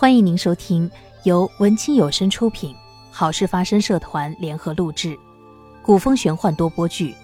[0.00, 0.88] 欢迎您收听
[1.24, 2.72] 由文清有声出品、
[3.10, 5.18] 好事发生社团联合录制、
[5.82, 7.10] 古风玄幻多播剧《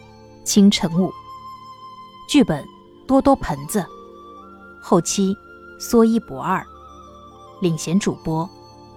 [0.43, 1.07] 清晨雾》，
[2.29, 2.67] 剧本
[3.07, 3.87] 多多盆子，
[4.83, 5.33] 后期
[5.79, 6.67] 说一不二，
[7.61, 8.51] 领衔主播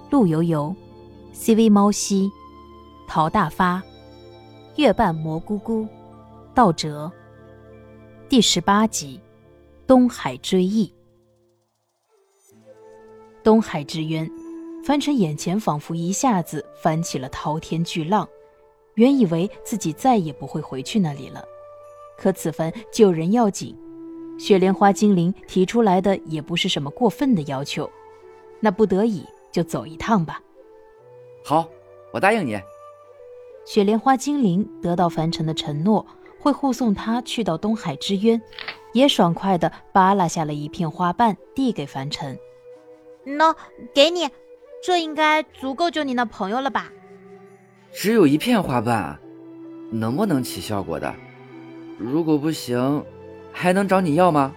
[0.09, 0.75] 陆游游、
[1.31, 2.31] CV 猫西、
[3.07, 3.79] 陶大发、
[4.77, 5.87] 月半蘑菇菇、
[6.55, 7.11] 道哲。
[8.27, 9.21] 第十八集
[9.85, 10.87] 《东海追忆》。
[13.47, 14.29] 东海之渊，
[14.83, 18.27] 凡尘眼前仿佛一下子翻起了滔天巨浪。
[18.95, 21.41] 原以为自己再也不会回去那里了，
[22.17, 23.73] 可此番救人要紧，
[24.37, 27.89] 雪莲花精灵提出来的也不是什么过分的要求，
[28.59, 30.41] 那不得已就走一趟吧。
[31.45, 31.69] 好，
[32.11, 32.59] 我答应你。
[33.65, 36.05] 雪莲花精灵得到凡尘的承诺，
[36.37, 38.41] 会护送他去到东海之渊，
[38.91, 42.37] 也爽快地扒拉下了一片花瓣，递给凡尘。
[43.27, 43.53] 喏，
[43.93, 44.29] 给你，
[44.81, 46.89] 这应该足够救你那朋友了吧？
[47.91, 49.19] 只有一片花瓣，
[49.91, 51.13] 能不能起效果的？
[51.97, 53.03] 如果不行，
[53.51, 54.55] 还能找你要吗？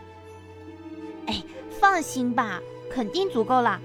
[1.26, 3.80] 哎，放心吧，肯定足够了。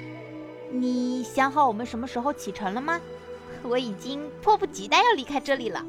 [0.71, 3.01] 你想好我们什么时候启程了吗？
[3.63, 5.83] 我已经迫不及待要离开这里了。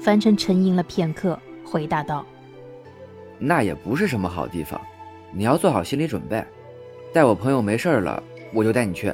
[0.00, 2.24] 凡尘沉吟了片刻，回答道
[3.40, 4.80] ：“那也不是什么好地方，
[5.32, 6.44] 你要做好心理准备。
[7.12, 9.12] 待我朋友没事了。”我就带你去。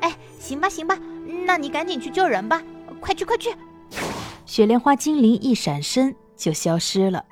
[0.00, 0.98] 哎，行吧，行吧，
[1.46, 2.62] 那你赶紧去救人吧，
[3.00, 3.54] 快去，快去！
[4.46, 7.24] 雪莲花精灵一闪身就消失了。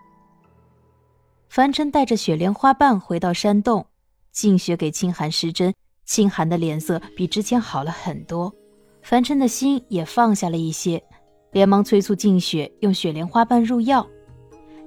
[1.48, 3.84] 凡尘带着雪莲花瓣回到山洞，
[4.30, 8.54] 静雪给清寒施针，清寒的脸色比之前好了很多，
[9.02, 11.02] 凡尘的心也放下了一些，
[11.50, 14.06] 连忙催促静雪用雪莲花瓣入药。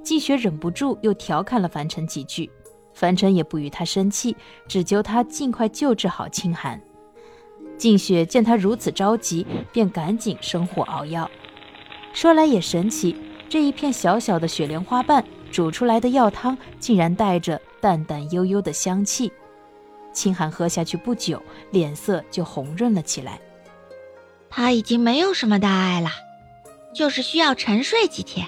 [0.02, 2.50] 静雪忍不住又调侃了凡尘几句。
[2.94, 4.36] 凡尘也不与他生气，
[4.68, 6.80] 只求他尽快救治好清寒。
[7.78, 11.30] 静雪见他如此着急，便赶紧生火熬药。
[12.14, 13.16] 说来也神奇，
[13.50, 19.32] 这一片小小的雪莲花瓣煮出来的药汤，竟然带着淡淡悠悠的香气。
[20.14, 23.40] 清寒喝下去不久，脸色就红润了起来。
[24.50, 26.12] 他已经没有什么大碍了，
[26.94, 28.48] 就是需要沉睡几天，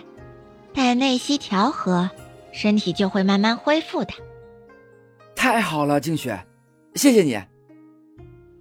[0.71, 2.11] 待内息调和，
[2.51, 4.13] 身体就会慢慢恢复的。
[5.35, 6.45] 太好了，静雪，
[6.95, 7.39] 谢谢你。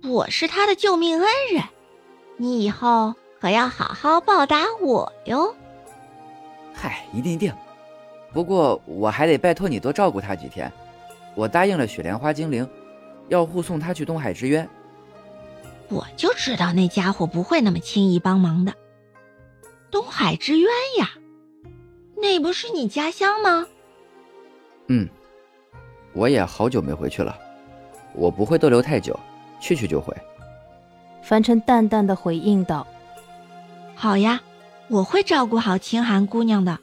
[0.08, 1.64] 我是他的救命恩人，
[2.36, 5.54] 你以后可要好好报答我哟。
[6.74, 7.54] 嗨，一定一定。
[8.32, 10.70] 不过我还得拜托你多照顾他几天。
[11.34, 12.68] 我答应了雪莲花精灵，
[13.28, 14.68] 要护送他去东海之渊。
[15.88, 18.74] 我就知道那家伙不会那么轻易帮忙的。
[19.90, 20.68] 东海之渊
[20.98, 21.10] 呀，
[22.16, 23.66] 那不是你家乡吗？
[24.88, 25.08] 嗯。
[26.14, 27.36] 我也好久没回去了，
[28.14, 29.18] 我不会逗留太久，
[29.60, 30.16] 去去就回。
[31.22, 32.86] 凡尘淡淡的回应道
[33.96, 34.40] ：“好呀，
[34.88, 36.78] 我会照顾好清寒姑娘的。”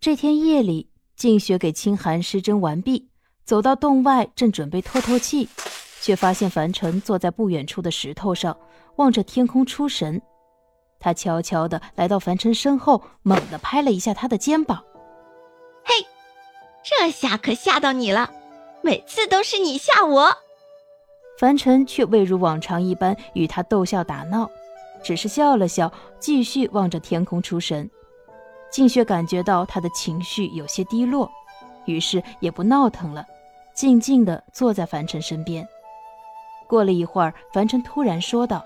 [0.00, 3.08] 这天夜里，静雪给清寒施针完毕，
[3.44, 5.48] 走到洞外，正准备透透气，
[6.02, 8.56] 却发现凡尘坐在不远处的石头上，
[8.96, 10.20] 望着天空出神。
[11.00, 14.82] 他悄悄的来到凡尘身后，猛地拍了一下他的肩膀。
[16.88, 18.30] 这下可吓到你了，
[18.80, 20.32] 每次都是你吓我。
[21.36, 24.48] 凡尘却未如往常一般与他逗笑打闹，
[25.02, 27.90] 只是笑了笑，继续望着天空出神。
[28.70, 31.28] 静雪感觉到他的情绪有些低落，
[31.86, 33.26] 于是也不闹腾了，
[33.74, 35.66] 静静地坐在凡尘身边。
[36.68, 38.64] 过了一会儿，凡尘突然说道：“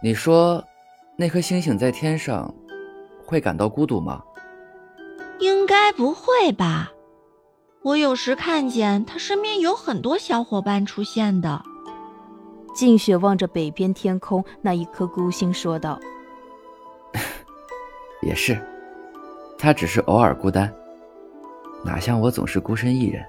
[0.00, 0.64] 你说，
[1.16, 2.54] 那颗星星在天上，
[3.26, 4.22] 会感到孤独吗？”
[5.40, 6.92] 应该不会吧。
[7.82, 11.62] 我有时看见他身边有很多小伙伴出现的。
[12.74, 15.98] 静雪望着北边天空那一颗孤星说道：
[18.22, 18.60] “也是，
[19.58, 20.72] 他只是偶尔孤单，
[21.84, 23.24] 哪像我总是孤身一人。”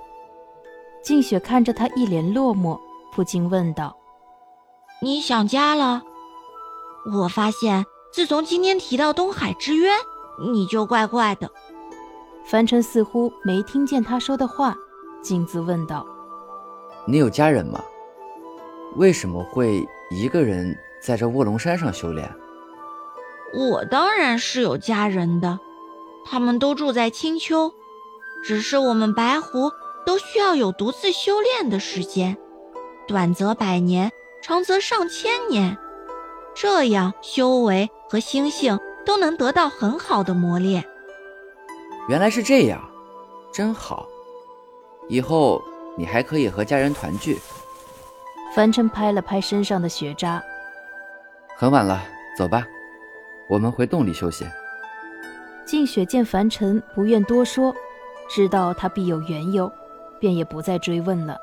[1.01, 2.79] 静雪看着他一脸落寞，
[3.11, 3.97] 不禁问道
[5.01, 6.03] ：“你想家了？
[7.15, 9.97] 我发现自从今天提到东海之渊，
[10.51, 11.49] 你就怪怪的。”
[12.51, 14.75] 凡尘似乎没听见他说的话，
[15.21, 16.05] 径自问道
[17.07, 17.81] ：“你有家人吗？
[18.97, 22.29] 为什么会一个人在这卧龙山上修炼
[23.55, 25.61] ？”“我当然是有家人的，
[26.25, 27.71] 他们都住在青丘，
[28.43, 29.71] 只是我们白狐
[30.05, 32.35] 都需要有独自修炼的时间，
[33.07, 34.11] 短则百年，
[34.41, 35.77] 长则上千年，
[36.53, 40.83] 这样修为和心性都能得到很好的磨练。”
[42.11, 42.83] 原来是这样，
[43.53, 44.05] 真好。
[45.07, 45.63] 以后
[45.97, 47.39] 你还可以和家人团聚。
[48.53, 50.43] 凡尘拍了拍身上的雪渣，
[51.55, 52.03] 很晚了，
[52.37, 52.67] 走吧，
[53.49, 54.45] 我们回洞里休息。
[55.65, 57.73] 静雪见凡尘不愿多说，
[58.29, 59.71] 知道他必有缘由，
[60.19, 61.37] 便也不再追问了。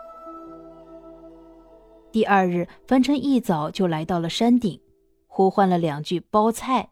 [2.12, 4.78] 第二日，凡尘一早就来到了山顶，
[5.28, 6.90] 呼唤了两句“包菜”，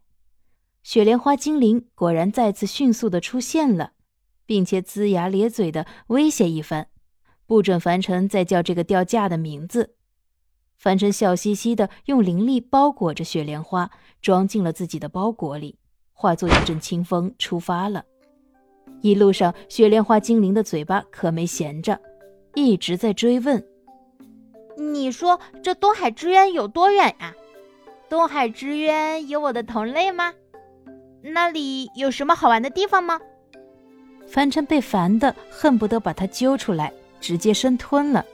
[0.87, 3.91] 雪莲花精灵果然再次迅速的出现了，
[4.47, 6.87] 并且龇牙咧嘴的威胁一番，
[7.45, 9.97] 不准凡尘再叫这个掉价的名字。
[10.79, 13.91] 凡尘笑嘻嘻的用灵力包裹着雪莲花，
[14.23, 15.77] 装进了自己的包裹里，
[16.13, 18.05] 化作一阵清风出发了。
[19.01, 22.01] 一路上，雪莲花精灵的嘴巴可没闲着，
[22.55, 23.67] 一直在追问
[24.79, 27.35] ：“你说这东海之渊有多远呀？
[28.09, 30.33] 东海之渊有我的同类吗？
[31.33, 33.19] 那里有什么好玩的地方吗？”
[34.29, 38.25] 凡尘被烦得恨不得把他揪出来，直接生吞了。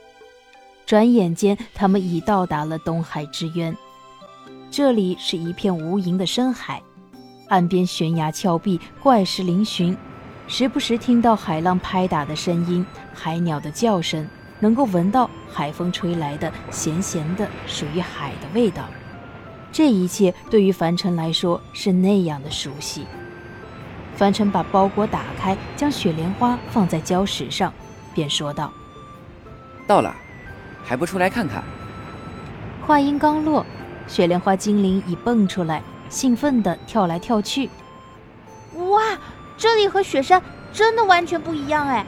[0.85, 3.75] 转眼间，他们已到达了东海之渊。
[4.71, 6.81] 这里是一片无垠的深海，
[7.47, 9.95] 岸边悬崖峭壁，怪石嶙峋，
[10.47, 14.27] 时不时听到海浪拍打的声音，海鸟的叫声，
[14.59, 18.83] 能够闻到海风吹来的咸咸的属于海的味道。
[19.73, 23.05] 这一切对于凡尘来说是那样的熟悉。
[24.15, 27.73] 凡尘把包裹打开，将雪莲花放在礁石上，
[28.13, 28.71] 便说道
[29.87, 30.15] ：“到了。”
[30.85, 31.63] 还不出来看看？
[32.85, 33.65] 话音刚落，
[34.07, 37.69] 雪莲花精灵已蹦出来，兴奋地跳来跳去。
[38.89, 39.01] 哇，
[39.57, 42.05] 这里和雪山真的完全不一样哎！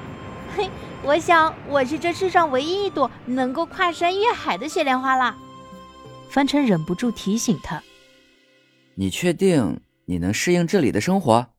[0.56, 0.70] 嘿，
[1.04, 5.36] 我想我是这世上唯一一朵能够跨山越海的雪莲花啦。
[6.30, 7.82] 凡尘忍不住提醒他
[8.96, 11.54] ：“你确定你能适应这里的生活？”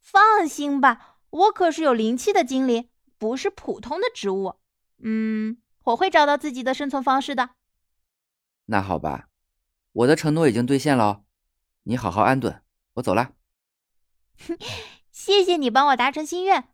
[0.00, 2.88] 放心吧，我可是有灵气的精灵，
[3.18, 4.56] 不是普通的植物。
[5.02, 5.58] 嗯。
[5.84, 7.50] 我会找到自己的生存方式的。
[8.66, 9.28] 那好吧，
[9.90, 11.24] 我的承诺已经兑现了，
[11.82, 13.32] 你好好安顿，我走了。
[15.10, 16.68] 谢谢你帮我达成心愿。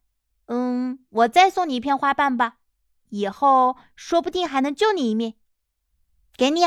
[0.45, 2.59] 嗯，我再送你一片花瓣吧，
[3.09, 5.33] 以后说不定还能救你一命。
[6.37, 6.61] 给你。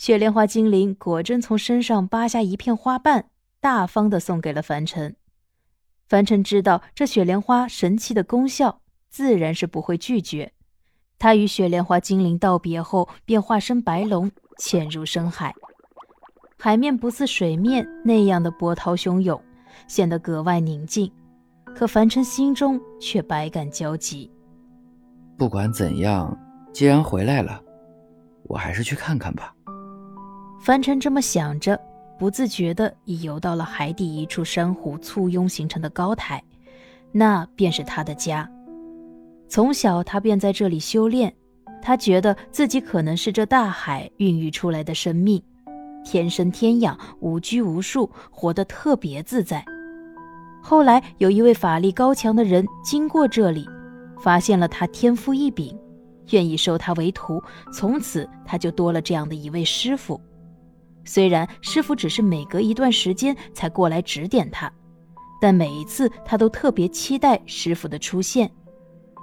[0.00, 3.26] 雪莲花精灵果真从身上扒下一片花瓣，
[3.60, 5.14] 大方的送给了凡尘。
[6.08, 8.80] 凡尘知道这雪莲花神奇的功效，
[9.10, 10.54] 自然是不会拒绝。
[11.18, 15.54] 他与雪莲花精灵道别后，便化身白龙，潜入深海。
[16.58, 19.38] 海面不似水面那样的波涛汹涌，
[19.86, 21.12] 显得格外宁静。
[21.76, 24.30] 可凡尘心中却百感交集。
[25.36, 26.34] 不管怎样，
[26.72, 27.62] 既然回来了，
[28.44, 29.54] 我还是去看看吧。
[30.60, 31.80] 凡尘这么想着，
[32.18, 36.42] 不自觉地已游到了海底一处珊瑚簇拥形成的高台，
[37.12, 38.48] 那便是他的家。
[39.48, 41.34] 从小，他便在这里修炼。
[41.82, 45.42] 他觉得自己可能是这大海孕育出来的生命，
[46.04, 49.64] 天生天养，无拘无束，活得特别自在。
[50.62, 53.66] 后来，有一位法力高强的人经过这里，
[54.20, 55.74] 发现了他天赋异禀，
[56.32, 57.42] 愿意收他为徒。
[57.72, 60.20] 从此，他就多了这样的一位师傅。
[61.12, 64.72] 虽然师傅只是每隔一段时间才过来指点他，
[65.40, 68.48] 但每一次他都特别期待师傅的出现。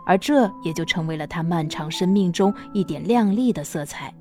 [0.05, 4.13] 而这也就成为了他漫长生命中一点亮丽的色彩。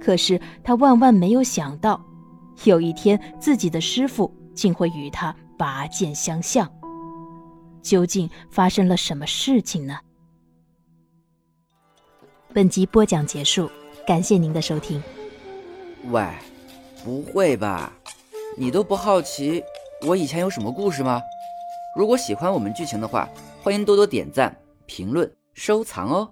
[0.00, 2.04] 可是他万万没有想到，
[2.64, 6.68] 有一天自己的师傅竟会与他拔剑相向。
[7.82, 9.96] 究竟发生了什么事情呢？
[12.52, 13.70] 本集播讲结束，
[14.04, 15.00] 感谢您的收听。
[16.10, 16.24] 喂，
[17.04, 17.92] 不会吧？
[18.56, 19.62] 你都不好奇
[20.06, 21.20] 我以前有什么故事吗？
[21.96, 23.28] 如果喜欢我们剧情的话。
[23.62, 26.30] 欢迎多多点赞、评论、收藏哦！